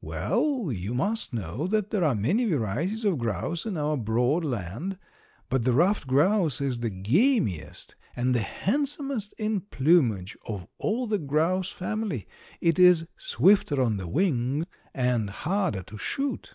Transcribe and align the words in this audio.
"Well, 0.00 0.70
you 0.70 0.94
must 0.94 1.34
know 1.34 1.66
that 1.66 1.90
there 1.90 2.04
are 2.04 2.14
many 2.14 2.44
varieties 2.44 3.04
of 3.04 3.18
grouse 3.18 3.66
in 3.66 3.76
our 3.76 3.96
broad 3.96 4.44
land, 4.44 4.96
but 5.48 5.64
the 5.64 5.72
ruffed 5.72 6.06
grouse 6.06 6.60
is 6.60 6.78
the 6.78 6.88
gamiest 6.88 7.96
and 8.14 8.32
handsomest 8.36 9.34
in 9.38 9.60
plumage 9.60 10.36
of 10.46 10.68
all 10.78 11.08
the 11.08 11.18
grouse 11.18 11.70
family. 11.72 12.28
It 12.60 12.78
is 12.78 13.08
swifter 13.16 13.82
on 13.82 13.96
the 13.96 14.06
wing 14.06 14.66
and 14.94 15.28
harder 15.28 15.82
to 15.82 15.98
shoot. 15.98 16.54